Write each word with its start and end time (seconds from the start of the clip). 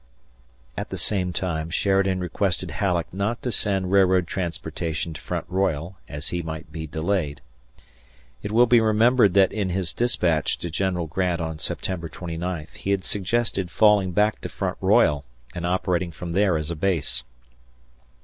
At 0.75 0.89
the 0.89 0.97
same 0.97 1.31
time 1.31 1.69
Sheridan 1.69 2.21
requested 2.21 2.71
Halleck 2.71 3.13
not 3.13 3.43
to 3.43 3.51
send 3.51 3.91
railroad 3.91 4.25
transportation 4.25 5.13
to 5.13 5.21
Front 5.21 5.45
Royal, 5.47 5.95
as 6.09 6.29
he 6.29 6.41
might 6.41 6.71
be 6.71 6.87
delayed. 6.87 7.39
It 8.41 8.51
will 8.51 8.65
be 8.65 8.81
remembered 8.81 9.35
that 9.35 9.51
in 9.53 9.69
his 9.69 9.93
dispatch 9.93 10.57
to 10.57 10.71
General 10.71 11.05
Grant 11.05 11.39
on 11.39 11.59
September 11.59 12.09
29, 12.09 12.65
he 12.77 12.89
had 12.89 13.03
suggested 13.03 13.69
falling 13.69 14.11
back 14.11 14.41
to 14.41 14.49
Front 14.49 14.79
Royal 14.81 15.23
and 15.53 15.67
operating 15.67 16.11
from 16.11 16.31
there 16.31 16.57
as 16.57 16.71
a 16.71 16.75
base. 16.75 17.23